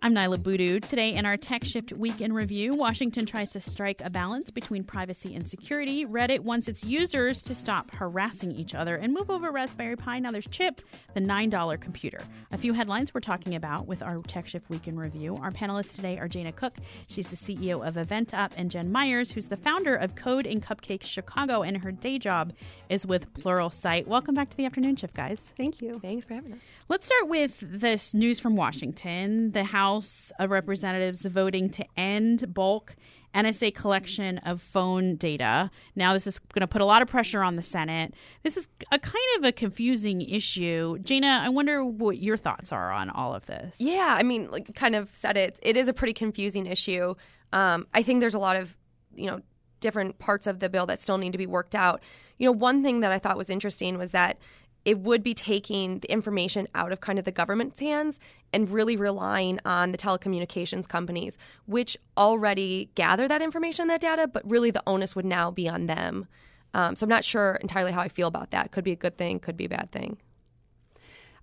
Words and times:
I'm 0.00 0.14
Niala 0.14 0.40
Boodhoo. 0.42 0.78
Today 0.78 1.12
in 1.12 1.26
our 1.26 1.36
Tech 1.36 1.64
Shift 1.64 1.92
Week 1.92 2.20
in 2.20 2.32
Review, 2.32 2.70
Washington 2.76 3.26
tries 3.26 3.50
to 3.52 3.60
strike 3.60 4.00
a 4.00 4.10
balance 4.10 4.50
between 4.50 4.84
privacy 4.84 5.34
and 5.34 5.48
security. 5.48 6.06
Reddit 6.06 6.40
wants 6.40 6.68
its 6.68 6.84
users 6.84 7.42
to 7.42 7.54
stop 7.54 7.90
harassing 7.94 8.52
each 8.52 8.76
other 8.76 8.94
and 8.94 9.12
move 9.12 9.28
over 9.28 9.50
Raspberry 9.50 9.96
Pi. 9.96 10.20
Now 10.20 10.30
there's 10.30 10.48
Chip, 10.48 10.80
the 11.14 11.20
$9 11.20 11.80
computer. 11.80 12.20
A 12.50 12.56
few 12.56 12.72
headlines 12.72 13.12
we're 13.12 13.20
talking 13.20 13.56
about 13.56 13.86
with 13.86 14.02
our 14.02 14.16
Tech 14.20 14.46
Shift 14.46 14.70
Week 14.70 14.88
in 14.88 14.96
Review. 14.98 15.36
Our 15.36 15.50
panelists 15.50 15.94
today 15.94 16.16
are 16.18 16.26
Jana 16.26 16.50
Cook. 16.50 16.72
She's 17.06 17.28
the 17.28 17.36
CEO 17.36 17.86
of 17.86 17.96
EventUp, 17.96 18.52
and 18.56 18.70
Jen 18.70 18.90
Myers, 18.90 19.32
who's 19.32 19.48
the 19.48 19.56
founder 19.58 19.94
of 19.94 20.16
Code 20.16 20.46
and 20.46 20.64
Cupcake 20.64 21.02
Chicago, 21.02 21.62
and 21.62 21.76
her 21.84 21.92
day 21.92 22.18
job 22.18 22.54
is 22.88 23.04
with 23.04 23.30
Pluralsight. 23.34 24.06
Welcome 24.06 24.34
back 24.34 24.48
to 24.48 24.56
the 24.56 24.64
afternoon 24.64 24.96
shift, 24.96 25.14
guys. 25.14 25.38
Thank 25.58 25.82
you. 25.82 25.98
Thanks 26.00 26.24
for 26.24 26.32
having 26.32 26.54
us. 26.54 26.58
Let's 26.88 27.04
start 27.04 27.28
with 27.28 27.58
this 27.60 28.14
news 28.14 28.40
from 28.40 28.56
Washington. 28.56 29.50
The 29.50 29.64
House 29.64 30.32
of 30.38 30.50
Representatives 30.50 31.26
voting 31.26 31.68
to 31.68 31.84
end 31.98 32.54
bulk 32.54 32.96
NSA 33.38 33.74
collection 33.74 34.38
of 34.38 34.60
phone 34.60 35.14
data. 35.14 35.70
Now, 35.94 36.12
this 36.12 36.26
is 36.26 36.38
going 36.38 36.62
to 36.62 36.66
put 36.66 36.80
a 36.80 36.84
lot 36.84 37.02
of 37.02 37.08
pressure 37.08 37.42
on 37.42 37.54
the 37.54 37.62
Senate. 37.62 38.14
This 38.42 38.56
is 38.56 38.66
a 38.90 38.98
kind 38.98 39.16
of 39.36 39.44
a 39.44 39.52
confusing 39.52 40.20
issue. 40.22 40.98
Jana, 40.98 41.40
I 41.44 41.48
wonder 41.48 41.84
what 41.84 42.18
your 42.18 42.36
thoughts 42.36 42.72
are 42.72 42.90
on 42.90 43.10
all 43.10 43.34
of 43.34 43.46
this. 43.46 43.76
Yeah, 43.78 44.14
I 44.18 44.24
mean, 44.24 44.50
like 44.50 44.74
kind 44.74 44.96
of 44.96 45.08
said 45.12 45.36
it. 45.36 45.58
It 45.62 45.76
is 45.76 45.86
a 45.86 45.92
pretty 45.92 46.12
confusing 46.14 46.66
issue. 46.66 47.14
Um, 47.52 47.86
I 47.94 48.02
think 48.02 48.20
there's 48.20 48.34
a 48.34 48.38
lot 48.38 48.56
of 48.56 48.76
you 49.14 49.26
know 49.26 49.40
different 49.80 50.18
parts 50.18 50.46
of 50.46 50.58
the 50.58 50.68
bill 50.68 50.86
that 50.86 51.00
still 51.00 51.18
need 51.18 51.32
to 51.32 51.38
be 51.38 51.46
worked 51.46 51.74
out. 51.74 52.02
You 52.38 52.46
know, 52.46 52.52
one 52.52 52.82
thing 52.82 53.00
that 53.00 53.12
I 53.12 53.18
thought 53.18 53.36
was 53.36 53.50
interesting 53.50 53.98
was 53.98 54.10
that 54.10 54.38
it 54.88 55.00
would 55.00 55.22
be 55.22 55.34
taking 55.34 55.98
the 55.98 56.10
information 56.10 56.66
out 56.74 56.92
of 56.92 57.02
kind 57.02 57.18
of 57.18 57.26
the 57.26 57.30
government's 57.30 57.78
hands 57.78 58.18
and 58.54 58.70
really 58.70 58.96
relying 58.96 59.60
on 59.66 59.92
the 59.92 59.98
telecommunications 59.98 60.88
companies, 60.88 61.36
which 61.66 61.94
already 62.16 62.88
gather 62.94 63.28
that 63.28 63.42
information, 63.42 63.88
that 63.88 64.00
data, 64.00 64.26
but 64.26 64.50
really 64.50 64.70
the 64.70 64.82
onus 64.86 65.14
would 65.14 65.26
now 65.26 65.50
be 65.50 65.68
on 65.68 65.88
them. 65.88 66.26
Um, 66.72 66.96
so 66.96 67.04
I'm 67.04 67.10
not 67.10 67.22
sure 67.22 67.56
entirely 67.56 67.92
how 67.92 68.00
I 68.00 68.08
feel 68.08 68.28
about 68.28 68.50
that. 68.52 68.72
Could 68.72 68.82
be 68.82 68.92
a 68.92 68.96
good 68.96 69.18
thing, 69.18 69.40
could 69.40 69.58
be 69.58 69.66
a 69.66 69.68
bad 69.68 69.92
thing. 69.92 70.16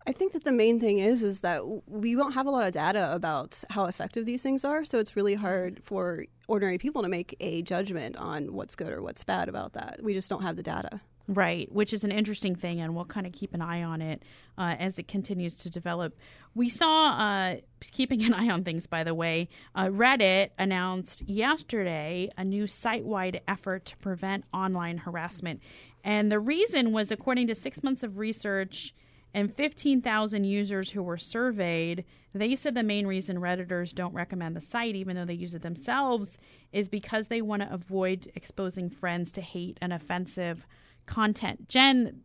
I 0.08 0.12
think 0.12 0.34
that 0.34 0.44
the 0.44 0.52
main 0.52 0.80
thing 0.80 0.98
is 0.98 1.24
is 1.24 1.42
that 1.42 1.62
we 1.88 2.16
won't 2.16 2.34
have 2.34 2.48
a 2.48 2.52
lot 2.52 2.66
of 2.66 2.74
data 2.74 3.14
about 3.14 3.64
how 3.70 3.86
effective 3.86 4.26
these 4.26 4.42
things 4.42 4.66
are, 4.66 4.84
so 4.86 4.98
it's 4.98 5.16
really 5.16 5.36
hard 5.36 5.82
for 5.84 6.26
ordinary 6.48 6.80
people 6.80 7.04
to 7.04 7.10
make 7.10 7.36
a 7.40 7.62
judgment 7.62 8.18
on 8.18 8.54
what's 8.54 8.76
good 8.76 8.90
or 8.90 9.04
what's 9.04 9.24
bad 9.24 9.50
about 9.50 9.74
that. 9.74 10.00
We 10.02 10.16
just 10.16 10.32
don't 10.32 10.42
have 10.42 10.56
the 10.56 10.64
data. 10.64 11.02
Right, 11.28 11.72
which 11.72 11.92
is 11.92 12.04
an 12.04 12.12
interesting 12.12 12.56
thing, 12.56 12.80
and 12.80 12.96
we'll 12.96 13.06
kind 13.06 13.26
of 13.26 13.34
keep 13.34 13.56
an 13.56 13.62
eye 13.62 13.82
on 13.82 14.00
it 14.00 14.22
uh, 14.60 14.76
as 14.78 15.00
it 15.00 15.08
continues 15.08 15.56
to 15.56 15.72
develop. 15.72 16.16
We 16.54 16.70
saw, 16.70 17.14
uh, 17.14 17.56
keeping 17.92 18.24
an 18.24 18.34
eye 18.34 18.50
on 18.50 18.64
things, 18.64 18.86
by 18.86 19.04
the 19.04 19.16
way, 19.16 19.50
uh, 19.74 19.86
Reddit 19.86 20.52
announced 20.60 21.28
yesterday 21.28 22.30
a 22.38 22.44
new 22.44 22.68
site 22.68 23.06
wide 23.06 23.42
effort 23.48 23.86
to 23.86 23.98
prevent 23.98 24.46
online 24.54 25.00
harassment. 25.00 25.62
And 26.04 26.32
the 26.32 26.40
reason 26.40 26.92
was 26.92 27.10
according 27.10 27.48
to 27.48 27.56
six 27.56 27.82
months 27.82 28.04
of 28.04 28.20
research 28.20 28.94
and 29.34 29.54
15,000 29.54 30.46
users 30.46 30.92
who 30.92 31.04
were 31.04 31.18
surveyed, 31.18 32.06
they 32.34 32.56
said 32.56 32.74
the 32.74 32.84
main 32.84 33.06
reason 33.06 33.40
Redditors 33.40 33.94
don't 33.94 34.14
recommend 34.14 34.56
the 34.56 34.62
site, 34.62 34.96
even 34.96 35.16
though 35.16 35.26
they 35.26 35.34
use 35.34 35.54
it 35.54 35.62
themselves, 35.62 36.38
is 36.72 36.88
because 36.88 37.28
they 37.28 37.42
want 37.42 37.64
to 37.64 37.74
avoid 37.74 38.32
exposing 38.36 38.90
friends 38.90 39.32
to 39.34 39.42
hate 39.42 39.78
and 39.82 39.92
offensive 39.92 40.66
content. 41.06 41.70
Jen, 41.70 42.22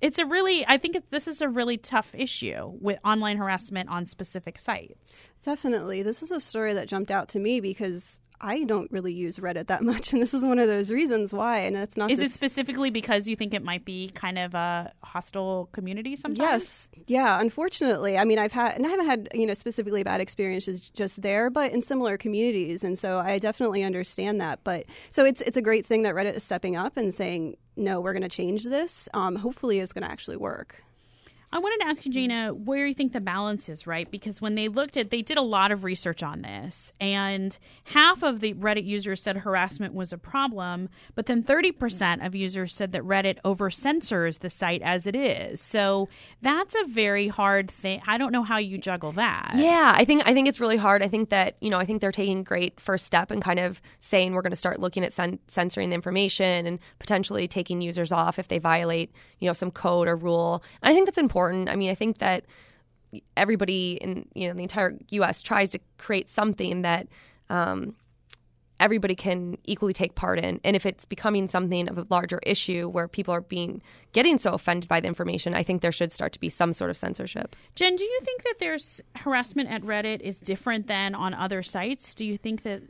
it's 0.00 0.18
a 0.18 0.26
really, 0.26 0.66
I 0.66 0.78
think 0.78 0.96
this 1.10 1.28
is 1.28 1.40
a 1.40 1.48
really 1.48 1.76
tough 1.76 2.14
issue 2.14 2.72
with 2.80 2.98
online 3.04 3.36
harassment 3.36 3.88
on 3.88 4.06
specific 4.06 4.58
sites. 4.58 5.30
Definitely. 5.42 6.02
This 6.02 6.22
is 6.22 6.30
a 6.30 6.40
story 6.40 6.74
that 6.74 6.88
jumped 6.88 7.10
out 7.10 7.28
to 7.30 7.38
me 7.38 7.60
because 7.60 8.20
I 8.44 8.64
don't 8.64 8.92
really 8.92 9.12
use 9.12 9.38
Reddit 9.38 9.68
that 9.68 9.82
much, 9.92 10.12
and 10.12 10.20
this 10.20 10.34
is 10.34 10.44
one 10.44 10.58
of 10.58 10.68
those 10.68 10.90
reasons 10.90 11.32
why. 11.32 11.60
And 11.60 11.76
it's 11.76 11.96
not. 11.96 12.10
Is 12.10 12.18
this... 12.18 12.30
it 12.30 12.34
specifically 12.34 12.90
because 12.90 13.26
you 13.26 13.36
think 13.36 13.54
it 13.54 13.64
might 13.64 13.84
be 13.84 14.10
kind 14.10 14.38
of 14.38 14.54
a 14.54 14.92
hostile 15.02 15.68
community 15.72 16.14
sometimes? 16.14 16.38
Yes. 16.38 16.88
Yeah. 17.06 17.40
Unfortunately, 17.40 18.18
I 18.18 18.24
mean, 18.24 18.38
I've 18.38 18.52
had, 18.52 18.76
and 18.76 18.86
I 18.86 18.90
haven't 18.90 19.06
had, 19.06 19.28
you 19.32 19.46
know, 19.46 19.54
specifically 19.54 20.02
bad 20.02 20.20
experiences 20.20 20.90
just 20.90 21.22
there, 21.22 21.48
but 21.48 21.72
in 21.72 21.80
similar 21.80 22.18
communities, 22.18 22.84
and 22.84 22.98
so 22.98 23.18
I 23.18 23.38
definitely 23.38 23.82
understand 23.82 24.40
that. 24.40 24.60
But 24.62 24.84
so 25.08 25.24
it's 25.24 25.40
it's 25.40 25.56
a 25.56 25.62
great 25.62 25.86
thing 25.86 26.02
that 26.02 26.14
Reddit 26.14 26.34
is 26.34 26.44
stepping 26.44 26.76
up 26.76 26.96
and 26.96 27.14
saying, 27.14 27.56
no, 27.76 28.00
we're 28.00 28.12
going 28.12 28.22
to 28.22 28.28
change 28.28 28.64
this. 28.64 29.08
Um, 29.14 29.36
hopefully, 29.36 29.80
it's 29.80 29.92
going 29.92 30.04
to 30.04 30.10
actually 30.10 30.36
work. 30.36 30.84
I 31.54 31.60
wanted 31.60 31.82
to 31.82 31.86
ask 31.86 32.04
you, 32.04 32.10
Gina, 32.10 32.52
where 32.52 32.84
you 32.84 32.94
think 32.94 33.12
the 33.12 33.20
balance 33.20 33.68
is, 33.68 33.86
right? 33.86 34.10
Because 34.10 34.42
when 34.42 34.56
they 34.56 34.66
looked 34.66 34.96
at, 34.96 35.10
they 35.10 35.22
did 35.22 35.38
a 35.38 35.42
lot 35.42 35.70
of 35.70 35.84
research 35.84 36.20
on 36.20 36.42
this, 36.42 36.90
and 37.00 37.56
half 37.84 38.24
of 38.24 38.40
the 38.40 38.54
Reddit 38.54 38.84
users 38.84 39.22
said 39.22 39.36
harassment 39.36 39.94
was 39.94 40.12
a 40.12 40.18
problem, 40.18 40.88
but 41.14 41.26
then 41.26 41.44
30% 41.44 42.26
of 42.26 42.34
users 42.34 42.74
said 42.74 42.90
that 42.90 43.02
Reddit 43.02 43.38
over 43.44 43.70
censors 43.70 44.38
the 44.38 44.50
site 44.50 44.82
as 44.82 45.06
it 45.06 45.14
is. 45.14 45.60
So 45.60 46.08
that's 46.42 46.74
a 46.74 46.88
very 46.88 47.28
hard 47.28 47.70
thing. 47.70 48.02
I 48.04 48.18
don't 48.18 48.32
know 48.32 48.42
how 48.42 48.58
you 48.58 48.76
juggle 48.76 49.12
that. 49.12 49.52
Yeah, 49.54 49.92
I 49.94 50.04
think 50.04 50.22
I 50.26 50.34
think 50.34 50.48
it's 50.48 50.58
really 50.58 50.76
hard. 50.76 51.04
I 51.04 51.08
think 51.08 51.28
that 51.30 51.56
you 51.60 51.70
know, 51.70 51.78
I 51.78 51.84
think 51.84 52.00
they're 52.00 52.10
taking 52.10 52.42
great 52.42 52.80
first 52.80 53.06
step 53.06 53.30
and 53.30 53.40
kind 53.40 53.60
of 53.60 53.80
saying 54.00 54.34
we're 54.34 54.42
going 54.42 54.50
to 54.50 54.56
start 54.56 54.80
looking 54.80 55.04
at 55.04 55.12
cen- 55.12 55.38
censoring 55.46 55.90
the 55.90 55.94
information 55.94 56.66
and 56.66 56.80
potentially 56.98 57.46
taking 57.46 57.80
users 57.80 58.10
off 58.10 58.40
if 58.40 58.48
they 58.48 58.58
violate 58.58 59.12
you 59.38 59.46
know 59.46 59.52
some 59.52 59.70
code 59.70 60.08
or 60.08 60.16
rule. 60.16 60.64
And 60.82 60.90
I 60.90 60.94
think 60.94 61.06
that's 61.06 61.16
important 61.16 61.43
important. 61.44 61.68
I 61.68 61.76
mean, 61.76 61.90
I 61.90 61.94
think 61.94 62.18
that 62.18 62.44
everybody 63.36 63.98
in 64.00 64.26
you 64.34 64.48
know 64.48 64.54
the 64.54 64.62
entire 64.62 64.98
U.S. 65.10 65.42
tries 65.42 65.70
to 65.70 65.78
create 65.98 66.30
something 66.30 66.82
that 66.82 67.06
um, 67.50 67.94
everybody 68.80 69.14
can 69.14 69.56
equally 69.64 69.92
take 69.92 70.14
part 70.14 70.38
in. 70.38 70.60
And 70.64 70.74
if 70.74 70.86
it's 70.86 71.04
becoming 71.04 71.48
something 71.48 71.88
of 71.88 71.98
a 71.98 72.06
larger 72.10 72.40
issue 72.44 72.88
where 72.88 73.08
people 73.08 73.32
are 73.34 73.40
being 73.40 73.82
getting 74.14 74.38
so 74.38 74.52
offended 74.52 74.88
by 74.88 75.00
the 75.00 75.08
information, 75.08 75.54
I 75.54 75.62
think 75.62 75.82
there 75.82 75.92
should 75.92 76.12
start 76.12 76.32
to 76.32 76.40
be 76.40 76.48
some 76.48 76.72
sort 76.72 76.88
of 76.88 76.96
censorship. 76.96 77.54
Jen, 77.74 77.96
do 77.96 78.04
you 78.04 78.20
think 78.22 78.44
that 78.44 78.54
there's 78.60 79.02
harassment 79.16 79.68
at 79.68 79.82
Reddit 79.82 80.20
is 80.20 80.38
different 80.38 80.86
than 80.86 81.14
on 81.14 81.34
other 81.34 81.62
sites? 81.62 82.14
Do 82.14 82.24
you 82.24 82.38
think 82.38 82.62
that 82.62 82.82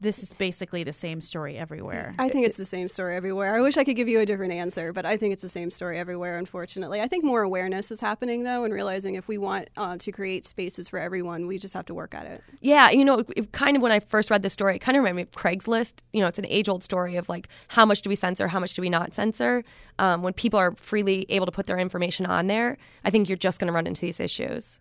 this 0.00 0.22
is 0.22 0.34
basically 0.34 0.84
the 0.84 0.92
same 0.92 1.20
story 1.20 1.56
everywhere? 1.56 2.14
I 2.18 2.28
think 2.28 2.46
it's 2.46 2.56
the 2.56 2.64
same 2.64 2.88
story 2.88 3.16
everywhere. 3.16 3.54
I 3.54 3.60
wish 3.60 3.78
I 3.78 3.84
could 3.84 3.96
give 3.96 4.08
you 4.08 4.20
a 4.20 4.26
different 4.26 4.52
answer, 4.52 4.92
but 4.92 5.06
I 5.06 5.16
think 5.16 5.32
it's 5.32 5.42
the 5.42 5.48
same 5.48 5.70
story 5.70 5.98
everywhere, 5.98 6.36
unfortunately. 6.36 7.00
I 7.00 7.06
think 7.06 7.24
more 7.24 7.42
awareness 7.42 7.92
is 7.92 8.00
happening, 8.00 8.42
though, 8.42 8.64
and 8.64 8.74
realizing 8.74 9.14
if 9.14 9.28
we 9.28 9.38
want 9.38 9.70
uh, 9.76 9.96
to 9.98 10.12
create 10.12 10.44
spaces 10.44 10.88
for 10.88 10.98
everyone, 10.98 11.46
we 11.46 11.58
just 11.58 11.74
have 11.74 11.86
to 11.86 11.94
work 11.94 12.12
at 12.12 12.26
it. 12.26 12.42
Yeah, 12.60 12.90
you 12.90 13.04
know, 13.04 13.24
it, 13.36 13.52
kind 13.52 13.76
of 13.76 13.82
when 13.82 13.92
I 13.92 14.00
first 14.00 14.30
read 14.30 14.42
this 14.42 14.52
story, 14.52 14.74
it 14.74 14.80
kind 14.80 14.96
of 14.96 15.04
reminded 15.04 15.16
me 15.16 15.22
of 15.22 15.30
Craigslist. 15.30 15.94
You 16.12 16.20
know, 16.20 16.26
it's 16.26 16.40
an 16.40 16.46
age 16.46 16.68
old 16.68 16.82
story 16.82 17.14
of 17.14 17.28
like, 17.28 17.46
how 17.68 17.86
much 17.86 18.02
do 18.02 18.10
we 18.10 18.16
censor? 18.16 18.48
How 18.48 18.58
much 18.58 18.74
do 18.74 18.82
we 18.82 18.90
not 18.90 19.14
censor? 19.14 19.62
Um, 20.00 20.22
when 20.22 20.32
people 20.32 20.58
are 20.58 20.71
freely 20.76 21.26
able 21.28 21.46
to 21.46 21.52
put 21.52 21.66
their 21.66 21.78
information 21.78 22.26
on 22.26 22.46
there, 22.46 22.78
I 23.04 23.10
think 23.10 23.28
you're 23.28 23.36
just 23.36 23.58
going 23.58 23.68
to 23.68 23.72
run 23.72 23.86
into 23.86 24.02
these 24.02 24.20
issues. 24.20 24.78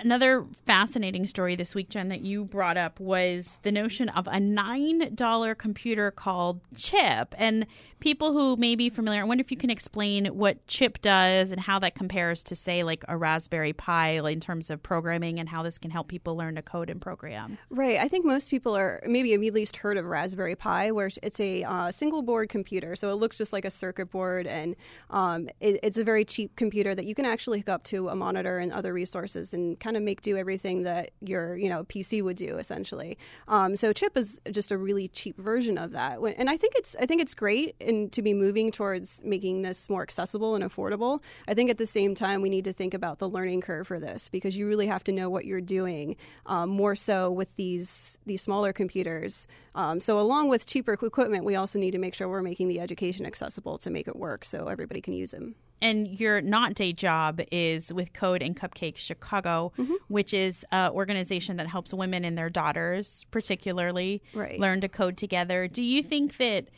Another 0.00 0.46
fascinating 0.64 1.26
story 1.26 1.56
this 1.56 1.74
week, 1.74 1.88
Jen, 1.88 2.08
that 2.08 2.20
you 2.20 2.44
brought 2.44 2.76
up 2.76 3.00
was 3.00 3.58
the 3.62 3.72
notion 3.72 4.08
of 4.10 4.28
a 4.28 4.32
$9 4.32 5.58
computer 5.58 6.10
called 6.12 6.60
Chip. 6.76 7.34
And 7.36 7.66
people 7.98 8.32
who 8.32 8.56
may 8.56 8.76
be 8.76 8.90
familiar, 8.90 9.22
I 9.22 9.24
wonder 9.24 9.40
if 9.40 9.50
you 9.50 9.56
can 9.56 9.70
explain 9.70 10.26
what 10.26 10.64
Chip 10.68 11.00
does 11.02 11.50
and 11.50 11.60
how 11.60 11.80
that 11.80 11.96
compares 11.96 12.44
to, 12.44 12.54
say, 12.56 12.84
like 12.84 13.04
a 13.08 13.16
Raspberry 13.16 13.72
Pi 13.72 14.20
in 14.28 14.38
terms 14.38 14.70
of 14.70 14.82
programming 14.82 15.40
and 15.40 15.48
how 15.48 15.64
this 15.64 15.78
can 15.78 15.90
help 15.90 16.06
people 16.06 16.36
learn 16.36 16.54
to 16.54 16.62
code 16.62 16.90
and 16.90 17.00
program. 17.00 17.58
Right. 17.70 17.98
I 17.98 18.06
think 18.06 18.24
most 18.24 18.50
people 18.50 18.76
are 18.76 19.02
maybe 19.04 19.34
at 19.34 19.40
least 19.40 19.78
heard 19.78 19.96
of 19.96 20.04
Raspberry 20.04 20.54
Pi, 20.54 20.92
where 20.92 21.10
it's 21.22 21.40
a 21.40 21.64
uh, 21.64 21.90
single 21.90 22.22
board 22.22 22.48
computer. 22.48 22.94
So 22.94 23.10
it 23.10 23.14
looks 23.14 23.36
just 23.36 23.52
like 23.52 23.64
a 23.64 23.70
circuit 23.70 24.10
board, 24.10 24.46
and 24.46 24.76
um, 25.10 25.48
it, 25.60 25.80
it's 25.82 25.98
a 25.98 26.04
very 26.04 26.24
cheap 26.24 26.54
computer 26.54 26.94
that 26.94 27.04
you 27.04 27.14
can 27.14 27.24
actually 27.24 27.58
hook 27.58 27.68
up 27.68 27.82
to 27.84 28.08
a 28.08 28.14
monitor 28.14 28.58
and 28.58 28.72
other 28.72 28.92
resources 28.92 29.52
and 29.52 29.80
kind 29.88 29.96
of 29.96 30.02
make 30.02 30.20
do 30.20 30.36
everything 30.36 30.82
that 30.82 31.12
your 31.22 31.56
you 31.56 31.70
know 31.70 31.82
PC 31.84 32.22
would 32.22 32.36
do 32.36 32.58
essentially. 32.58 33.16
Um, 33.48 33.74
so 33.74 33.92
Chip 33.94 34.18
is 34.18 34.38
just 34.50 34.70
a 34.70 34.76
really 34.76 35.08
cheap 35.08 35.38
version 35.38 35.78
of 35.78 35.92
that, 35.92 36.18
and 36.18 36.50
I 36.50 36.58
think 36.58 36.74
it's 36.76 36.94
I 37.00 37.06
think 37.06 37.22
it's 37.22 37.34
great 37.34 37.74
and 37.80 38.12
to 38.12 38.20
be 38.20 38.34
moving 38.34 38.70
towards 38.70 39.24
making 39.24 39.62
this 39.62 39.88
more 39.88 40.02
accessible 40.02 40.54
and 40.54 40.62
affordable. 40.62 41.20
I 41.48 41.54
think 41.54 41.70
at 41.70 41.78
the 41.78 41.86
same 41.86 42.14
time 42.14 42.42
we 42.42 42.50
need 42.50 42.64
to 42.64 42.72
think 42.74 42.92
about 42.92 43.18
the 43.18 43.28
learning 43.28 43.62
curve 43.62 43.86
for 43.86 43.98
this 43.98 44.28
because 44.28 44.58
you 44.58 44.66
really 44.66 44.88
have 44.88 45.04
to 45.04 45.12
know 45.12 45.30
what 45.30 45.46
you're 45.46 45.62
doing 45.62 46.16
um, 46.44 46.68
more 46.68 46.94
so 46.94 47.30
with 47.30 47.48
these 47.56 48.18
these 48.26 48.42
smaller 48.42 48.74
computers. 48.74 49.46
Um, 49.74 50.00
so 50.00 50.20
along 50.20 50.48
with 50.48 50.66
cheaper 50.66 50.92
equipment, 50.92 51.44
we 51.44 51.56
also 51.56 51.78
need 51.78 51.92
to 51.92 51.98
make 51.98 52.14
sure 52.14 52.28
we're 52.28 52.42
making 52.42 52.68
the 52.68 52.80
education 52.80 53.24
accessible 53.24 53.78
to 53.78 53.90
make 53.90 54.06
it 54.06 54.16
work 54.16 54.44
so 54.44 54.66
everybody 54.66 55.00
can 55.00 55.14
use 55.14 55.30
them 55.30 55.54
and 55.80 56.08
your 56.18 56.40
not 56.40 56.74
day 56.74 56.92
job 56.92 57.40
is 57.50 57.92
with 57.92 58.12
Code 58.12 58.42
and 58.42 58.58
Cupcake 58.58 58.96
Chicago, 58.96 59.72
mm-hmm. 59.78 59.94
which 60.08 60.34
is 60.34 60.64
an 60.72 60.92
organization 60.92 61.56
that 61.56 61.66
helps 61.66 61.92
women 61.94 62.24
and 62.24 62.36
their 62.36 62.50
daughters, 62.50 63.24
particularly, 63.30 64.22
right. 64.34 64.58
learn 64.58 64.80
to 64.80 64.88
code 64.88 65.16
together. 65.16 65.68
Do 65.68 65.82
you 65.82 66.02
think 66.02 66.36
that 66.38 66.68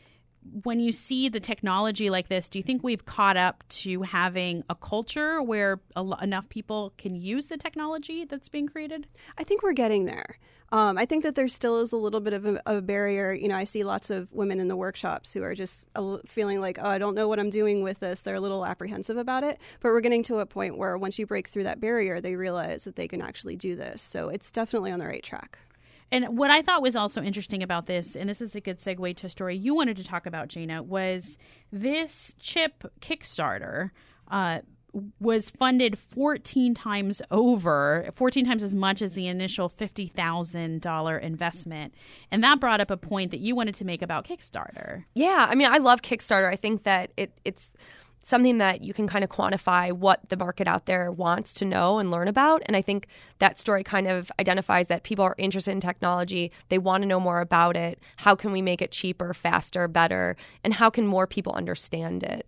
when 0.62 0.80
you 0.80 0.92
see 0.92 1.28
the 1.28 1.40
technology 1.40 2.10
like 2.10 2.28
this, 2.28 2.48
do 2.48 2.58
you 2.58 2.62
think 2.62 2.82
we've 2.82 3.04
caught 3.04 3.36
up 3.36 3.62
to 3.68 4.02
having 4.02 4.64
a 4.70 4.74
culture 4.74 5.42
where 5.42 5.80
enough 6.20 6.48
people 6.48 6.92
can 6.96 7.14
use 7.14 7.46
the 7.46 7.56
technology 7.56 8.24
that's 8.24 8.48
being 8.48 8.66
created? 8.66 9.06
I 9.38 9.44
think 9.44 9.62
we're 9.62 9.72
getting 9.72 10.06
there. 10.06 10.38
Um, 10.72 10.98
I 10.98 11.04
think 11.04 11.24
that 11.24 11.34
there 11.34 11.48
still 11.48 11.80
is 11.80 11.90
a 11.90 11.96
little 11.96 12.20
bit 12.20 12.32
of 12.32 12.46
a, 12.46 12.62
a, 12.64 12.80
barrier. 12.80 13.32
You 13.32 13.48
know, 13.48 13.56
I 13.56 13.64
see 13.64 13.82
lots 13.82 14.08
of 14.08 14.32
women 14.32 14.60
in 14.60 14.68
the 14.68 14.76
workshops 14.76 15.32
who 15.32 15.42
are 15.42 15.54
just 15.54 15.88
feeling 16.26 16.60
like, 16.60 16.78
oh, 16.80 16.86
I 16.86 16.98
don't 16.98 17.16
know 17.16 17.26
what 17.26 17.40
I'm 17.40 17.50
doing 17.50 17.82
with 17.82 17.98
this. 17.98 18.20
They're 18.20 18.36
a 18.36 18.40
little 18.40 18.64
apprehensive 18.64 19.16
about 19.16 19.42
it. 19.42 19.58
But 19.80 19.88
we're 19.88 20.00
getting 20.00 20.22
to 20.24 20.38
a 20.38 20.46
point 20.46 20.78
where 20.78 20.96
once 20.96 21.18
you 21.18 21.26
break 21.26 21.48
through 21.48 21.64
that 21.64 21.80
barrier, 21.80 22.20
they 22.20 22.36
realize 22.36 22.84
that 22.84 22.94
they 22.94 23.08
can 23.08 23.20
actually 23.20 23.56
do 23.56 23.74
this. 23.74 24.00
So 24.00 24.28
it's 24.28 24.52
definitely 24.52 24.92
on 24.92 25.00
the 25.00 25.06
right 25.06 25.24
track. 25.24 25.58
And 26.12 26.36
what 26.36 26.50
I 26.50 26.62
thought 26.62 26.82
was 26.82 26.96
also 26.96 27.22
interesting 27.22 27.62
about 27.62 27.86
this, 27.86 28.16
and 28.16 28.28
this 28.28 28.40
is 28.40 28.56
a 28.56 28.60
good 28.60 28.78
segue 28.78 29.16
to 29.16 29.26
a 29.26 29.30
story 29.30 29.56
you 29.56 29.74
wanted 29.74 29.96
to 29.98 30.04
talk 30.04 30.26
about, 30.26 30.48
Jana, 30.48 30.82
was 30.82 31.38
this 31.72 32.34
chip 32.38 32.84
Kickstarter. 33.00 33.90
Uh, 34.28 34.60
was 35.20 35.50
funded 35.50 35.98
14 35.98 36.74
times 36.74 37.22
over, 37.30 38.10
14 38.14 38.44
times 38.44 38.62
as 38.62 38.74
much 38.74 39.02
as 39.02 39.12
the 39.12 39.28
initial 39.28 39.68
$50,000 39.68 41.22
investment. 41.22 41.94
And 42.30 42.42
that 42.42 42.60
brought 42.60 42.80
up 42.80 42.90
a 42.90 42.96
point 42.96 43.30
that 43.30 43.40
you 43.40 43.54
wanted 43.54 43.76
to 43.76 43.84
make 43.84 44.02
about 44.02 44.26
Kickstarter. 44.26 45.04
Yeah, 45.14 45.46
I 45.48 45.54
mean, 45.54 45.70
I 45.70 45.78
love 45.78 46.02
Kickstarter. 46.02 46.52
I 46.52 46.56
think 46.56 46.82
that 46.84 47.12
it, 47.16 47.38
it's 47.44 47.72
something 48.22 48.58
that 48.58 48.82
you 48.82 48.92
can 48.92 49.08
kind 49.08 49.24
of 49.24 49.30
quantify 49.30 49.92
what 49.92 50.20
the 50.28 50.36
market 50.36 50.68
out 50.68 50.86
there 50.86 51.10
wants 51.10 51.54
to 51.54 51.64
know 51.64 51.98
and 51.98 52.10
learn 52.10 52.28
about. 52.28 52.62
And 52.66 52.76
I 52.76 52.82
think 52.82 53.06
that 53.38 53.58
story 53.58 53.82
kind 53.82 54.06
of 54.06 54.30
identifies 54.38 54.88
that 54.88 55.02
people 55.02 55.24
are 55.24 55.34
interested 55.38 55.72
in 55.72 55.80
technology. 55.80 56.52
They 56.68 56.78
want 56.78 57.02
to 57.02 57.08
know 57.08 57.20
more 57.20 57.40
about 57.40 57.76
it. 57.76 57.98
How 58.16 58.34
can 58.34 58.52
we 58.52 58.62
make 58.62 58.82
it 58.82 58.92
cheaper, 58.92 59.32
faster, 59.32 59.88
better? 59.88 60.36
And 60.62 60.74
how 60.74 60.90
can 60.90 61.06
more 61.06 61.26
people 61.26 61.52
understand 61.54 62.22
it? 62.22 62.46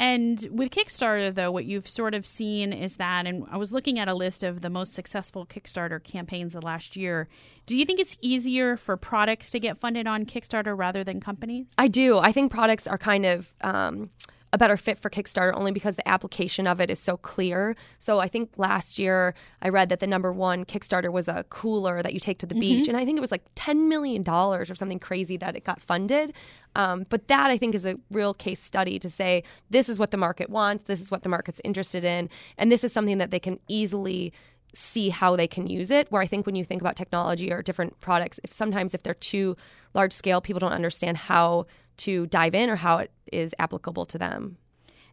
And 0.00 0.46
with 0.52 0.70
Kickstarter, 0.70 1.34
though, 1.34 1.50
what 1.50 1.64
you've 1.64 1.88
sort 1.88 2.14
of 2.14 2.24
seen 2.24 2.72
is 2.72 2.96
that, 2.96 3.26
and 3.26 3.44
I 3.50 3.56
was 3.56 3.72
looking 3.72 3.98
at 3.98 4.06
a 4.06 4.14
list 4.14 4.44
of 4.44 4.60
the 4.60 4.70
most 4.70 4.94
successful 4.94 5.44
Kickstarter 5.44 6.02
campaigns 6.02 6.54
of 6.54 6.62
last 6.62 6.94
year. 6.94 7.28
Do 7.66 7.76
you 7.76 7.84
think 7.84 7.98
it's 7.98 8.16
easier 8.20 8.76
for 8.76 8.96
products 8.96 9.50
to 9.50 9.58
get 9.58 9.80
funded 9.80 10.06
on 10.06 10.24
Kickstarter 10.24 10.78
rather 10.78 11.02
than 11.02 11.20
companies? 11.20 11.66
I 11.76 11.88
do. 11.88 12.18
I 12.18 12.30
think 12.30 12.52
products 12.52 12.86
are 12.86 12.98
kind 12.98 13.26
of. 13.26 13.52
Um, 13.60 14.10
a 14.52 14.58
better 14.58 14.76
fit 14.76 14.98
for 14.98 15.10
Kickstarter 15.10 15.52
only 15.54 15.72
because 15.72 15.96
the 15.96 16.08
application 16.08 16.66
of 16.66 16.80
it 16.80 16.90
is 16.90 16.98
so 16.98 17.16
clear. 17.18 17.76
So 17.98 18.18
I 18.18 18.28
think 18.28 18.50
last 18.56 18.98
year 18.98 19.34
I 19.60 19.68
read 19.68 19.90
that 19.90 20.00
the 20.00 20.06
number 20.06 20.32
one 20.32 20.64
Kickstarter 20.64 21.12
was 21.12 21.28
a 21.28 21.44
cooler 21.50 22.02
that 22.02 22.14
you 22.14 22.20
take 22.20 22.38
to 22.38 22.46
the 22.46 22.54
mm-hmm. 22.54 22.60
beach, 22.60 22.88
and 22.88 22.96
I 22.96 23.04
think 23.04 23.18
it 23.18 23.20
was 23.20 23.30
like 23.30 23.44
ten 23.54 23.88
million 23.88 24.22
dollars 24.22 24.70
or 24.70 24.74
something 24.74 24.98
crazy 24.98 25.36
that 25.36 25.56
it 25.56 25.64
got 25.64 25.82
funded. 25.82 26.32
Um, 26.76 27.06
but 27.08 27.28
that 27.28 27.50
I 27.50 27.58
think 27.58 27.74
is 27.74 27.84
a 27.84 27.96
real 28.10 28.34
case 28.34 28.62
study 28.62 28.98
to 29.00 29.10
say 29.10 29.42
this 29.70 29.88
is 29.88 29.98
what 29.98 30.10
the 30.10 30.16
market 30.16 30.48
wants, 30.48 30.84
this 30.84 31.00
is 31.00 31.10
what 31.10 31.22
the 31.22 31.28
market's 31.28 31.60
interested 31.64 32.04
in, 32.04 32.30
and 32.56 32.72
this 32.72 32.84
is 32.84 32.92
something 32.92 33.18
that 33.18 33.30
they 33.30 33.40
can 33.40 33.58
easily 33.68 34.32
see 34.74 35.08
how 35.08 35.34
they 35.34 35.46
can 35.46 35.66
use 35.66 35.90
it 35.90 36.12
where 36.12 36.20
i 36.20 36.26
think 36.26 36.44
when 36.44 36.54
you 36.54 36.62
think 36.62 36.82
about 36.82 36.94
technology 36.94 37.50
or 37.50 37.62
different 37.62 37.98
products 38.00 38.38
if 38.44 38.52
sometimes 38.52 38.92
if 38.92 39.02
they're 39.02 39.14
too 39.14 39.56
large 39.94 40.12
scale 40.12 40.42
people 40.42 40.60
don't 40.60 40.74
understand 40.74 41.16
how 41.16 41.64
to 41.98 42.26
dive 42.26 42.54
in 42.54 42.70
or 42.70 42.76
how 42.76 42.98
it 42.98 43.10
is 43.32 43.52
applicable 43.58 44.06
to 44.06 44.18
them. 44.18 44.56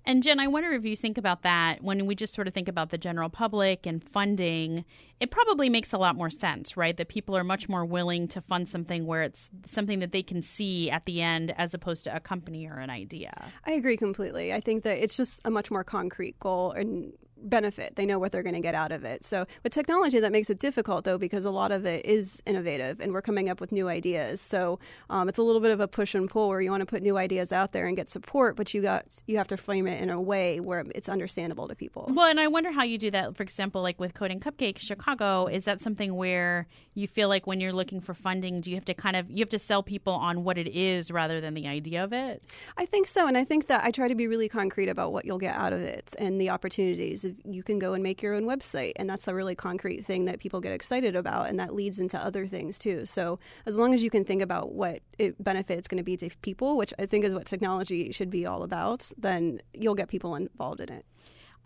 And 0.07 0.21
Jen, 0.21 0.39
I 0.39 0.47
wonder 0.47 0.71
if 0.73 0.85
you 0.85 0.95
think 0.95 1.17
about 1.17 1.41
that 1.41 1.83
when 1.83 2.05
we 2.05 2.13
just 2.13 2.35
sort 2.35 2.47
of 2.47 2.53
think 2.53 2.67
about 2.67 2.91
the 2.91 2.97
general 2.97 3.27
public 3.27 3.87
and 3.87 4.03
funding, 4.03 4.85
it 5.19 5.31
probably 5.31 5.67
makes 5.67 5.93
a 5.93 5.97
lot 5.97 6.15
more 6.15 6.29
sense, 6.29 6.77
right? 6.77 6.95
That 6.95 7.07
people 7.07 7.35
are 7.35 7.43
much 7.43 7.67
more 7.67 7.83
willing 7.83 8.27
to 8.29 8.41
fund 8.41 8.69
something 8.69 9.07
where 9.07 9.23
it's 9.23 9.49
something 9.67 9.99
that 9.99 10.11
they 10.11 10.21
can 10.21 10.43
see 10.43 10.91
at 10.91 11.05
the 11.05 11.21
end 11.23 11.55
as 11.57 11.73
opposed 11.73 12.03
to 12.03 12.15
a 12.15 12.19
company 12.19 12.67
or 12.67 12.77
an 12.77 12.91
idea. 12.91 13.33
I 13.65 13.71
agree 13.71 13.97
completely. 13.97 14.53
I 14.53 14.59
think 14.59 14.83
that 14.83 15.03
it's 15.03 15.17
just 15.17 15.41
a 15.43 15.49
much 15.49 15.71
more 15.71 15.83
concrete 15.83 16.39
goal 16.39 16.71
and 16.71 17.11
benefit. 17.37 17.95
They 17.95 18.05
know 18.05 18.19
what 18.19 18.31
they're 18.31 18.43
going 18.43 18.55
to 18.55 18.61
get 18.61 18.75
out 18.75 18.91
of 18.91 19.03
it. 19.03 19.25
So 19.25 19.45
with 19.63 19.73
technology, 19.73 20.19
that 20.19 20.31
makes 20.31 20.49
it 20.49 20.59
difficult 20.59 21.05
though 21.05 21.17
because 21.17 21.45
a 21.45 21.51
lot 21.51 21.71
of 21.71 21.85
it 21.85 22.05
is 22.05 22.41
innovative 22.45 22.99
and 22.99 23.13
we're 23.13 23.21
coming 23.21 23.49
up 23.49 23.61
with 23.61 23.71
new 23.71 23.87
ideas. 23.87 24.41
So 24.41 24.79
um, 25.09 25.29
it's 25.29 25.37
a 25.37 25.43
little 25.43 25.61
bit 25.61 25.71
of 25.71 25.79
a 25.79 25.87
push 25.87 26.15
and 26.15 26.29
pull 26.29 26.49
where 26.49 26.61
you 26.61 26.71
want 26.71 26.81
to 26.81 26.85
put 26.85 27.03
new 27.03 27.17
ideas 27.17 27.51
out 27.51 27.71
there 27.71 27.87
and 27.87 27.95
get 27.95 28.09
support, 28.09 28.55
but 28.55 28.73
you 28.73 28.81
got 28.81 29.05
you 29.27 29.37
have 29.37 29.47
to 29.47 29.57
frame 29.57 29.87
it 29.87 30.01
in 30.01 30.09
a 30.09 30.21
way 30.21 30.59
where 30.59 30.85
it's 30.95 31.09
understandable 31.09 31.67
to 31.67 31.75
people. 31.75 32.09
Well, 32.13 32.27
and 32.27 32.39
I 32.39 32.47
wonder 32.47 32.71
how 32.71 32.83
you 32.83 32.97
do 32.97 33.11
that. 33.11 33.35
For 33.35 33.43
example, 33.43 33.81
like 33.81 33.99
with 33.99 34.13
Coding 34.13 34.39
Cupcake 34.39 34.79
Chicago, 34.79 35.47
is 35.47 35.65
that 35.65 35.81
something 35.81 36.15
where 36.15 36.67
you 36.93 37.07
feel 37.07 37.29
like 37.29 37.45
when 37.45 37.59
you're 37.59 37.73
looking 37.73 38.01
for 38.01 38.13
funding, 38.13 38.61
do 38.61 38.69
you 38.69 38.75
have 38.75 38.85
to 38.85 38.93
kind 38.93 39.15
of 39.15 39.29
you 39.29 39.39
have 39.39 39.49
to 39.49 39.59
sell 39.59 39.83
people 39.83 40.13
on 40.13 40.43
what 40.43 40.57
it 40.57 40.67
is 40.67 41.11
rather 41.11 41.41
than 41.41 41.53
the 41.53 41.67
idea 41.67 42.03
of 42.03 42.13
it? 42.13 42.43
I 42.77 42.85
think 42.85 43.07
so, 43.07 43.27
and 43.27 43.37
I 43.37 43.43
think 43.43 43.67
that 43.67 43.83
I 43.83 43.91
try 43.91 44.07
to 44.07 44.15
be 44.15 44.27
really 44.27 44.49
concrete 44.49 44.89
about 44.89 45.11
what 45.11 45.25
you'll 45.25 45.39
get 45.39 45.55
out 45.55 45.73
of 45.73 45.81
it 45.81 46.15
and 46.17 46.39
the 46.39 46.49
opportunities 46.49 47.24
you 47.43 47.63
can 47.63 47.79
go 47.79 47.93
and 47.93 48.03
make 48.03 48.21
your 48.21 48.33
own 48.33 48.43
website. 48.43 48.93
And 48.97 49.09
that's 49.09 49.27
a 49.27 49.35
really 49.35 49.55
concrete 49.55 50.05
thing 50.05 50.25
that 50.25 50.39
people 50.39 50.61
get 50.61 50.71
excited 50.71 51.15
about. 51.15 51.49
And 51.49 51.59
that 51.59 51.73
leads 51.73 51.99
into 51.99 52.17
other 52.17 52.47
things 52.47 52.77
too. 52.79 53.05
So 53.05 53.39
as 53.65 53.77
long 53.77 53.93
as 53.93 54.03
you 54.03 54.09
can 54.09 54.25
think 54.25 54.41
about 54.41 54.73
what 54.73 54.99
it 55.17 55.41
benefit 55.43 55.77
it's 55.77 55.87
going 55.87 55.97
to 55.97 56.03
be 56.03 56.17
to 56.17 56.29
people, 56.41 56.77
which 56.77 56.93
I 56.99 57.05
think 57.05 57.25
is 57.25 57.33
what 57.33 57.45
technology 57.45 58.11
should 58.11 58.29
be 58.29 58.45
all 58.45 58.63
about, 58.63 59.11
then 59.17 59.61
you'll 59.73 59.95
get 59.95 60.09
people 60.09 60.35
involved 60.35 60.81
in 60.81 60.91
it. 60.91 61.05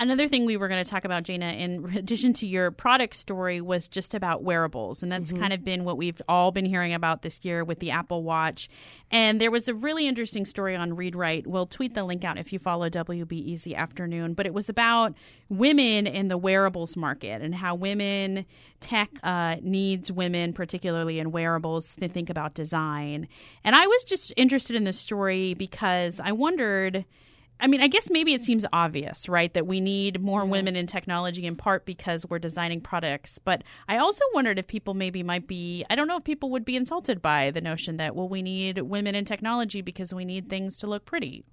Another 0.01 0.30
thing 0.30 0.46
we 0.46 0.56
were 0.56 0.69
going 0.69 0.81
to 0.81 0.90
talk 0.90 1.04
about, 1.04 1.24
Jana, 1.24 1.51
in 1.51 1.92
addition 1.98 2.31
to 2.34 2.48
your 2.48 2.72
product 2.72 3.16
story, 3.16 3.60
was 3.60 3.88
just 3.88 4.13
about 4.13 4.44
wearables. 4.44 5.04
And 5.04 5.12
that's 5.12 5.31
mm-hmm. 5.31 5.42
kind 5.42 5.54
of 5.54 5.63
been 5.63 5.84
what 5.84 5.98
we've 5.98 6.22
all 6.30 6.51
been 6.51 6.66
hearing 6.66 6.94
about 6.94 7.22
this 7.22 7.44
year 7.44 7.66
with 7.66 7.80
the 7.80 7.92
Apple 7.92 8.24
Watch. 8.24 8.69
And 9.12 9.42
there 9.42 9.51
was 9.51 9.68
a 9.68 9.74
really 9.74 10.07
interesting 10.07 10.46
story 10.46 10.75
on 10.75 10.92
ReadWrite. 10.92 11.48
We'll 11.48 11.66
tweet 11.66 11.96
the 11.96 12.04
link 12.04 12.24
out 12.24 12.38
if 12.38 12.54
you 12.54 12.60
follow 12.60 12.90
WBEZ 12.90 13.75
Afternoon. 13.75 14.36
But 14.36 14.46
it 14.46 14.54
was 14.54 14.69
about 14.69 15.16
women 15.50 16.07
in 16.07 16.30
the 16.30 16.38
wearables 16.38 16.95
market 16.95 17.42
and 17.42 17.54
how 17.54 17.75
women, 17.75 18.45
tech 18.80 19.10
uh, 19.22 19.57
needs 19.62 20.10
women, 20.10 20.54
particularly 20.54 21.19
in 21.19 21.31
wearables, 21.31 21.95
to 21.95 22.07
think 22.07 22.30
about 22.30 22.54
design. 22.54 23.28
And 23.66 23.75
I 23.75 23.86
was 23.86 24.06
just 24.06 24.31
interested 24.38 24.78
in 24.78 24.86
this 24.86 24.98
story 24.98 25.56
because 25.56 26.22
I 26.22 26.31
wondered 26.31 27.04
I 27.61 27.67
mean, 27.67 27.81
I 27.81 27.88
guess 27.88 28.09
maybe 28.09 28.33
it 28.33 28.45
seems 28.45 28.65
obvious, 28.71 29.27
right, 29.27 29.53
that 29.53 29.67
we 29.67 29.81
need 29.81 30.21
more 30.21 30.44
yeah. 30.44 30.51
women 30.51 30.75
in 30.75 30.88
technology 30.88 31.45
in 31.45 31.56
part 31.56 31.85
because 31.85 32.25
we're 32.25 32.39
designing 32.39 32.79
products. 32.79 33.38
But 33.44 33.63
I 33.88 33.97
also 33.97 34.23
wondered 34.33 34.57
if 34.59 34.67
people 34.67 34.94
maybe 34.94 35.23
might 35.23 35.47
be, 35.47 35.85
I 35.89 35.95
don't 35.95 36.07
know 36.07 36.17
if 36.17 36.23
people 36.23 36.50
would 36.51 36.63
be 36.63 36.75
insulted 36.75 37.21
by 37.21 37.51
the 37.51 37.61
notion 37.61 37.97
that, 37.97 38.15
well, 38.15 38.29
we 38.29 38.41
need 38.41 38.77
women 38.79 39.13
in 39.13 39.25
technology 39.25 39.81
because 39.81 40.13
we 40.13 40.23
need 40.23 40.50
things 40.50 40.77
to 40.77 40.88
look 40.88 41.06
pretty. 41.06 41.44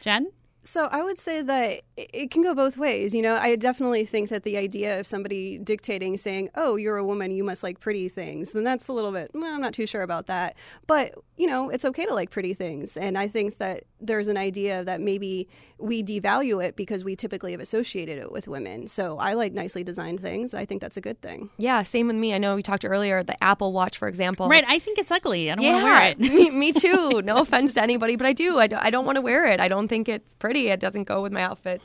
Jen? 0.00 0.32
So 0.64 0.88
I 0.90 1.02
would 1.02 1.18
say 1.18 1.42
that 1.42 1.82
it 1.96 2.30
can 2.30 2.42
go 2.42 2.54
both 2.54 2.76
ways. 2.76 3.14
You 3.14 3.22
know, 3.22 3.36
I 3.36 3.54
definitely 3.56 4.04
think 4.04 4.28
that 4.30 4.42
the 4.42 4.56
idea 4.56 4.98
of 4.98 5.06
somebody 5.06 5.58
dictating, 5.58 6.16
saying, 6.16 6.50
"Oh, 6.54 6.76
you're 6.76 6.96
a 6.96 7.04
woman, 7.04 7.30
you 7.30 7.44
must 7.44 7.62
like 7.62 7.80
pretty 7.80 8.08
things," 8.08 8.52
then 8.52 8.64
that's 8.64 8.88
a 8.88 8.92
little 8.92 9.12
bit. 9.12 9.30
Well, 9.32 9.54
I'm 9.54 9.60
not 9.60 9.74
too 9.74 9.86
sure 9.86 10.02
about 10.02 10.26
that. 10.26 10.56
But 10.86 11.14
you 11.36 11.46
know, 11.46 11.70
it's 11.70 11.84
okay 11.84 12.04
to 12.06 12.14
like 12.14 12.30
pretty 12.30 12.54
things, 12.54 12.96
and 12.96 13.16
I 13.16 13.28
think 13.28 13.58
that 13.58 13.84
there's 14.00 14.28
an 14.28 14.36
idea 14.36 14.84
that 14.84 15.00
maybe 15.00 15.48
we 15.78 16.02
devalue 16.02 16.64
it 16.64 16.76
because 16.76 17.04
we 17.04 17.16
typically 17.16 17.52
have 17.52 17.60
associated 17.60 18.18
it 18.18 18.30
with 18.30 18.46
women. 18.46 18.86
So 18.86 19.18
I 19.18 19.34
like 19.34 19.52
nicely 19.52 19.82
designed 19.82 20.20
things. 20.20 20.54
I 20.54 20.64
think 20.64 20.80
that's 20.80 20.96
a 20.96 21.00
good 21.00 21.20
thing. 21.20 21.50
Yeah, 21.56 21.82
same 21.82 22.06
with 22.06 22.16
me. 22.16 22.32
I 22.32 22.38
know 22.38 22.54
we 22.54 22.62
talked 22.62 22.84
earlier 22.84 23.22
the 23.22 23.42
Apple 23.42 23.72
Watch, 23.72 23.98
for 23.98 24.08
example. 24.08 24.48
Right. 24.48 24.64
I 24.66 24.78
think 24.78 24.98
it's 24.98 25.10
ugly. 25.10 25.50
I 25.50 25.56
don't 25.56 25.64
yeah, 25.64 25.72
want 25.72 26.16
to 26.18 26.24
wear 26.24 26.30
it. 26.30 26.34
me, 26.34 26.50
me 26.50 26.72
too. 26.72 27.22
No 27.22 27.36
offense 27.38 27.74
to 27.74 27.82
anybody, 27.82 28.16
but 28.16 28.26
I 28.26 28.32
do. 28.32 28.58
I 28.58 28.66
don't, 28.66 28.84
I 28.84 28.90
don't 28.90 29.04
want 29.04 29.16
to 29.16 29.22
wear 29.22 29.46
it. 29.46 29.60
I 29.60 29.68
don't 29.68 29.88
think 29.88 30.08
it's 30.08 30.34
pretty. 30.34 30.68
It 30.68 30.80
doesn't 30.80 31.04
go 31.04 31.22
with 31.22 31.32
my 31.32 31.42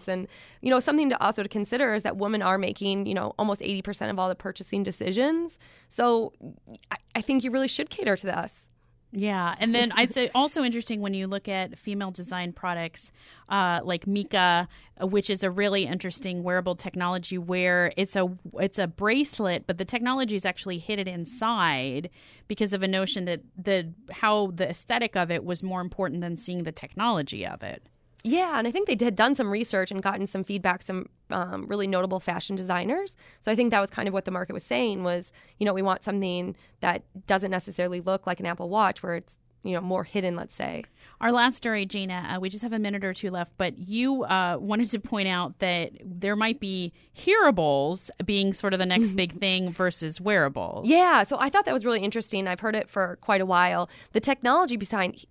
And 0.07 0.27
you 0.61 0.69
know, 0.69 0.79
something 0.79 1.09
to 1.09 1.21
also 1.21 1.43
to 1.43 1.49
consider 1.49 1.93
is 1.93 2.03
that 2.03 2.17
women 2.17 2.41
are 2.41 2.57
making 2.57 3.05
you 3.05 3.13
know 3.13 3.33
almost 3.37 3.61
eighty 3.61 3.81
percent 3.81 4.11
of 4.11 4.19
all 4.19 4.29
the 4.29 4.35
purchasing 4.35 4.83
decisions. 4.83 5.57
So 5.87 6.33
I, 6.91 6.97
I 7.15 7.21
think 7.21 7.43
you 7.43 7.51
really 7.51 7.67
should 7.67 7.89
cater 7.89 8.15
to 8.17 8.37
us. 8.37 8.51
Yeah, 9.11 9.55
and 9.57 9.73
then 9.73 9.91
I'd 9.93 10.13
say 10.13 10.29
also 10.35 10.63
interesting 10.63 11.01
when 11.01 11.15
you 11.15 11.25
look 11.25 11.47
at 11.47 11.79
female 11.79 12.11
design 12.11 12.53
products 12.53 13.11
uh, 13.49 13.79
like 13.83 14.05
MICA, 14.05 14.67
which 15.01 15.31
is 15.31 15.43
a 15.43 15.49
really 15.49 15.87
interesting 15.87 16.43
wearable 16.43 16.75
technology 16.75 17.39
where 17.39 17.91
it's 17.97 18.15
a 18.15 18.29
it's 18.59 18.77
a 18.77 18.85
bracelet, 18.85 19.65
but 19.65 19.79
the 19.79 19.85
technology 19.85 20.35
is 20.35 20.45
actually 20.45 20.77
hidden 20.77 21.07
inside 21.07 22.11
because 22.47 22.71
of 22.71 22.83
a 22.83 22.87
notion 22.87 23.25
that 23.25 23.41
the 23.57 23.91
how 24.11 24.51
the 24.53 24.69
aesthetic 24.69 25.15
of 25.15 25.31
it 25.31 25.43
was 25.43 25.63
more 25.63 25.81
important 25.81 26.21
than 26.21 26.37
seeing 26.37 26.63
the 26.63 26.71
technology 26.71 27.47
of 27.47 27.63
it. 27.63 27.89
Yeah, 28.23 28.59
and 28.59 28.67
I 28.67 28.71
think 28.71 28.87
they 28.87 29.05
had 29.05 29.15
done 29.15 29.35
some 29.35 29.49
research 29.49 29.91
and 29.91 30.03
gotten 30.03 30.27
some 30.27 30.43
feedback, 30.43 30.83
some 30.83 31.07
um, 31.29 31.67
really 31.67 31.87
notable 31.87 32.19
fashion 32.19 32.55
designers. 32.55 33.15
So 33.39 33.51
I 33.51 33.55
think 33.55 33.71
that 33.71 33.79
was 33.79 33.89
kind 33.89 34.07
of 34.07 34.13
what 34.13 34.25
the 34.25 34.31
market 34.31 34.53
was 34.53 34.63
saying 34.63 35.03
was, 35.03 35.31
you 35.57 35.65
know, 35.65 35.73
we 35.73 35.81
want 35.81 36.03
something 36.03 36.55
that 36.81 37.03
doesn't 37.27 37.51
necessarily 37.51 38.01
look 38.01 38.27
like 38.27 38.39
an 38.39 38.45
Apple 38.45 38.69
Watch, 38.69 39.01
where 39.03 39.15
it's 39.15 39.37
you 39.63 39.73
know 39.73 39.81
more 39.81 40.03
hidden. 40.03 40.35
Let's 40.35 40.55
say. 40.55 40.83
Our 41.21 41.33
last 41.33 41.57
story, 41.57 41.85
Jana, 41.85 42.35
uh, 42.35 42.39
we 42.39 42.49
just 42.49 42.61
have 42.61 42.71
a 42.71 42.79
minute 42.79 43.03
or 43.03 43.13
two 43.13 43.29
left, 43.29 43.51
but 43.57 43.77
you 43.77 44.23
uh, 44.23 44.57
wanted 44.57 44.89
to 44.91 44.99
point 44.99 45.27
out 45.27 45.59
that 45.59 45.91
there 46.03 46.37
might 46.37 46.61
be 46.61 46.93
hearables 47.17 48.09
being 48.23 48.53
sort 48.53 48.71
of 48.71 48.79
the 48.79 48.85
next 48.85 49.11
big 49.17 49.37
thing 49.37 49.73
versus 49.73 50.21
wearables. 50.21 50.87
Yeah, 50.87 51.23
so 51.23 51.37
I 51.37 51.49
thought 51.49 51.65
that 51.65 51.73
was 51.73 51.83
really 51.83 51.99
interesting. 51.99 52.47
I've 52.47 52.61
heard 52.61 52.75
it 52.75 52.89
for 52.89 53.17
quite 53.19 53.41
a 53.41 53.45
while. 53.45 53.89
The 54.13 54.21
technology 54.21 54.77
behind 54.77 55.25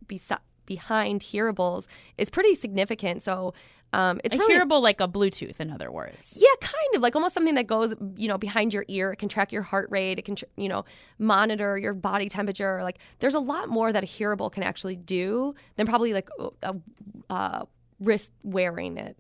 behind 0.69 1.23
hearables 1.23 1.87
is 2.17 2.31
pretty 2.31 2.55
significant. 2.55 3.25
So 3.25 3.55
um, 3.93 4.21
it's 4.23 4.35
a 4.35 4.39
really, 4.39 4.55
hearable 4.55 4.81
like 4.83 5.01
a 5.01 5.09
Bluetooth, 5.09 5.59
in 5.59 5.71
other 5.71 5.91
words. 5.91 6.37
Yeah, 6.37 6.49
kind 6.61 6.95
of 6.95 7.01
like 7.01 7.17
almost 7.17 7.35
something 7.35 7.55
that 7.55 7.67
goes, 7.67 7.95
you 8.17 8.29
know, 8.29 8.39
behind 8.39 8.73
your 8.73 8.85
ear. 8.87 9.13
It 9.13 9.17
can 9.17 9.29
track 9.29 9.51
your 9.51 9.63
heart 9.63 9.89
rate. 9.91 10.19
It 10.19 10.27
can, 10.27 10.37
you 10.57 10.69
know, 10.69 10.85
monitor 11.19 11.79
your 11.79 11.95
body 11.95 12.29
temperature. 12.29 12.83
Like, 12.83 12.99
there's 13.19 13.35
a 13.35 13.41
lot 13.41 13.69
more 13.69 13.93
that 13.93 14.05
a 14.05 14.07
hearable 14.07 14.51
can 14.51 14.63
actually 14.63 14.97
do 14.97 15.55
than 15.77 15.87
probably 15.87 16.13
like 16.13 16.29
a, 16.63 16.75
a 17.31 17.67
wrist 17.99 18.31
wearing 18.43 18.99
it. 18.99 19.17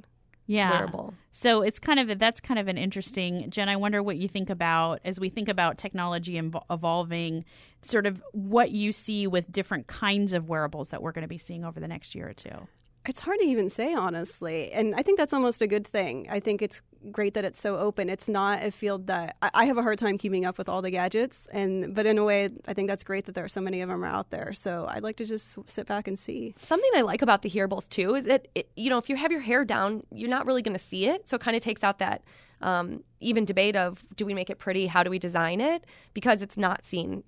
Yeah. 0.48 0.70
Wearable. 0.70 1.14
So 1.30 1.60
it's 1.60 1.78
kind 1.78 2.00
of 2.00 2.08
a, 2.08 2.14
that's 2.16 2.40
kind 2.40 2.58
of 2.58 2.68
an 2.68 2.78
interesting. 2.78 3.50
Jen, 3.50 3.68
I 3.68 3.76
wonder 3.76 4.02
what 4.02 4.16
you 4.16 4.28
think 4.28 4.48
about 4.48 5.00
as 5.04 5.20
we 5.20 5.28
think 5.28 5.48
about 5.48 5.78
technology 5.78 6.36
evolving. 6.70 7.44
Sort 7.82 8.06
of 8.06 8.20
what 8.32 8.70
you 8.70 8.90
see 8.90 9.28
with 9.28 9.52
different 9.52 9.86
kinds 9.86 10.32
of 10.32 10.48
wearables 10.48 10.88
that 10.88 11.02
we're 11.02 11.12
going 11.12 11.22
to 11.22 11.28
be 11.28 11.38
seeing 11.38 11.64
over 11.64 11.78
the 11.78 11.86
next 11.86 12.14
year 12.14 12.30
or 12.30 12.32
two. 12.32 12.66
It's 13.08 13.20
hard 13.22 13.38
to 13.40 13.46
even 13.46 13.70
say, 13.70 13.94
honestly. 13.94 14.70
And 14.70 14.94
I 14.94 15.02
think 15.02 15.18
that's 15.18 15.32
almost 15.32 15.62
a 15.62 15.66
good 15.66 15.86
thing. 15.86 16.28
I 16.30 16.40
think 16.40 16.60
it's 16.60 16.82
great 17.10 17.34
that 17.34 17.44
it's 17.44 17.58
so 17.58 17.78
open. 17.78 18.10
It's 18.10 18.28
not 18.28 18.62
a 18.62 18.70
field 18.70 19.06
that 19.06 19.36
I, 19.40 19.64
have 19.64 19.78
a 19.78 19.82
hard 19.82 19.98
time 19.98 20.18
keeping 20.18 20.44
up 20.44 20.58
with 20.58 20.68
all 20.68 20.82
the 20.82 20.90
gadgets. 20.90 21.48
And 21.52 21.94
but 21.94 22.04
in 22.04 22.18
a 22.18 22.24
way, 22.24 22.50
I 22.66 22.74
think 22.74 22.88
that's 22.88 23.04
great 23.04 23.24
that 23.26 23.34
there 23.34 23.44
are 23.44 23.48
so 23.48 23.60
many 23.60 23.80
of 23.80 23.88
them 23.88 24.04
out 24.04 24.30
there. 24.30 24.52
So 24.52 24.86
I'd 24.90 25.02
like 25.02 25.16
to 25.16 25.24
just 25.24 25.56
sit 25.66 25.86
back 25.86 26.06
and 26.06 26.18
see. 26.18 26.54
Something 26.58 26.90
I 26.94 27.00
like 27.00 27.22
about 27.22 27.42
the 27.42 27.48
hair 27.48 27.68
hearables 27.68 27.88
too 27.88 28.14
is 28.14 28.24
that 28.24 28.48
it, 28.54 28.70
you 28.76 28.90
know 28.90 28.98
if 28.98 29.08
you 29.08 29.16
have 29.16 29.32
your 29.32 29.40
hair 29.40 29.64
down, 29.64 30.02
you're 30.12 30.28
not 30.28 30.46
really 30.46 30.62
going 30.62 30.76
to 30.76 30.84
see 30.84 31.06
it. 31.06 31.28
So 31.28 31.36
it 31.36 31.40
kind 31.40 31.56
of 31.56 31.62
takes 31.62 31.82
out 31.82 31.98
that 32.00 32.22
um, 32.60 33.04
even 33.20 33.44
debate 33.44 33.76
of 33.76 34.04
do 34.16 34.26
we 34.26 34.34
make 34.34 34.50
it 34.50 34.58
pretty? 34.58 34.86
How 34.86 35.02
do 35.02 35.10
we 35.10 35.18
design 35.18 35.60
it? 35.60 35.84
Because 36.14 36.42
it's 36.42 36.56
not 36.56 36.84
seen 36.84 37.22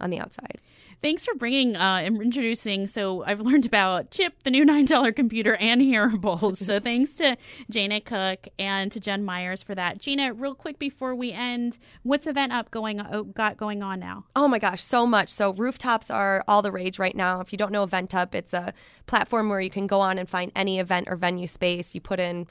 on 0.00 0.10
the 0.10 0.18
outside. 0.18 0.60
Thanks 1.02 1.26
for 1.26 1.34
bringing 1.34 1.76
uh, 1.76 2.00
and 2.04 2.20
introducing. 2.22 2.86
So 2.86 3.22
I've 3.24 3.40
learned 3.40 3.66
about 3.66 4.10
Chip, 4.10 4.42
the 4.44 4.50
new 4.50 4.64
nine 4.72 4.86
dollar 4.86 5.12
computer, 5.12 5.56
and 5.56 5.80
hearables. 5.82 6.56
so 6.58 6.80
thanks 6.80 7.12
to 7.14 7.36
Jana 7.70 8.00
Cook 8.00 8.48
and 8.58 8.90
to 8.92 9.00
Jen 9.00 9.24
Myers 9.24 9.62
for 9.62 9.74
that. 9.74 9.98
Jana, 9.98 10.32
real 10.32 10.54
quick 10.54 10.78
before 10.78 11.14
we 11.14 11.32
end, 11.32 11.78
what's 12.02 12.26
EventUp 12.26 12.70
going 12.70 13.00
uh, 13.00 13.22
got 13.22 13.56
going 13.56 13.82
on 13.82 14.00
now? 14.00 14.24
Oh 14.34 14.48
my 14.48 14.58
gosh, 14.58 14.82
so 14.82 15.06
much. 15.06 15.28
So 15.28 15.52
rooftops 15.52 16.10
are 16.10 16.42
all 16.48 16.62
the 16.62 16.72
rage 16.72 16.98
right 16.98 17.14
now. 17.14 17.40
If 17.40 17.52
you 17.52 17.58
don't 17.58 17.72
know 17.72 17.86
EventUp, 17.86 18.34
it's 18.34 18.54
a 18.54 18.72
platform 19.06 19.48
where 19.48 19.60
you 19.60 19.70
can 19.70 19.86
go 19.86 20.00
on 20.00 20.18
and 20.18 20.28
find 20.28 20.50
any 20.56 20.78
event 20.78 21.08
or 21.10 21.16
venue 21.16 21.46
space. 21.46 21.94
You 21.94 22.00
put 22.00 22.20
in 22.20 22.46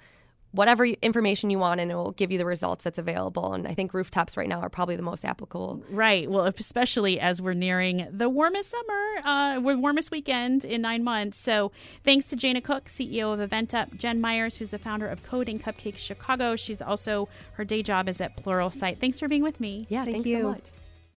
whatever 0.55 0.85
information 0.85 1.49
you 1.49 1.59
want 1.59 1.79
and 1.79 1.91
it 1.91 1.95
will 1.95 2.11
give 2.11 2.31
you 2.31 2.37
the 2.37 2.45
results 2.45 2.83
that's 2.83 2.97
available. 2.97 3.53
And 3.53 3.67
i 3.67 3.73
think 3.73 3.93
rooftops 3.93 4.37
right 4.37 4.47
now 4.47 4.59
are 4.59 4.69
probably 4.69 4.95
the 4.95 5.01
most 5.01 5.25
applicable. 5.25 5.83
Right. 5.89 6.29
Well 6.29 6.45
especially 6.45 7.19
as 7.19 7.41
we're 7.41 7.53
nearing 7.53 8.07
the 8.11 8.29
warmest 8.29 8.71
summer 8.71 9.03
uh 9.23 9.59
warmest 9.61 10.11
weekend 10.11 10.65
in 10.65 10.81
nine 10.81 11.03
months. 11.03 11.37
So 11.37 11.71
thanks 12.03 12.25
to 12.27 12.35
jana 12.35 12.61
cook 12.61 12.85
ceo 12.85 13.33
of 13.33 13.39
eventup 13.39 13.95
jen 13.97 14.21
myers 14.21 14.57
who's 14.57 14.69
the 14.69 14.79
founder 14.79 15.07
of 15.07 15.23
coding 15.23 15.59
cupcakes 15.59 15.97
chicago. 15.97 16.55
She's 16.55 16.81
also 16.81 17.27
her 17.53 17.65
day 17.65 17.83
job 17.83 18.07
is 18.07 18.21
at 18.21 18.35
pluralsight 18.37 18.99
thanks 18.99 19.19
for 19.19 19.27
being 19.27 19.43
with 19.43 19.59
me. 19.59 19.85
Yeah 19.89 20.05
thank 20.05 20.17
thanks 20.17 20.29
you. 20.29 20.41
so 20.41 20.49
much 20.49 20.71